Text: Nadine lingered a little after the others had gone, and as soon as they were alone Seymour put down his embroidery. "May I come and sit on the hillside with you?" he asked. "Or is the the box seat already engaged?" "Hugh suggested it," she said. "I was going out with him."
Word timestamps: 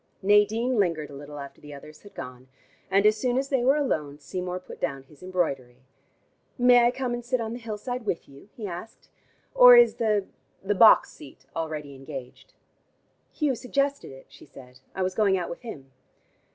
Nadine 0.23 0.77
lingered 0.79 1.11
a 1.11 1.15
little 1.15 1.37
after 1.37 1.61
the 1.61 1.75
others 1.75 2.01
had 2.01 2.15
gone, 2.15 2.47
and 2.89 3.05
as 3.05 3.15
soon 3.17 3.37
as 3.37 3.49
they 3.49 3.63
were 3.63 3.75
alone 3.75 4.17
Seymour 4.17 4.59
put 4.59 4.81
down 4.81 5.03
his 5.03 5.21
embroidery. 5.21 5.77
"May 6.57 6.83
I 6.87 6.89
come 6.89 7.13
and 7.13 7.23
sit 7.23 7.39
on 7.39 7.53
the 7.53 7.59
hillside 7.59 8.03
with 8.03 8.27
you?" 8.27 8.49
he 8.55 8.65
asked. 8.65 9.09
"Or 9.53 9.75
is 9.75 9.97
the 9.97 10.25
the 10.63 10.73
box 10.73 11.11
seat 11.11 11.45
already 11.55 11.93
engaged?" 11.93 12.55
"Hugh 13.31 13.53
suggested 13.53 14.11
it," 14.11 14.25
she 14.29 14.47
said. 14.47 14.79
"I 14.95 15.03
was 15.03 15.13
going 15.13 15.37
out 15.37 15.51
with 15.51 15.61
him." 15.61 15.91